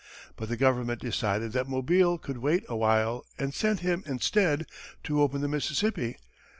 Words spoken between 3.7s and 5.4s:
him, instead, to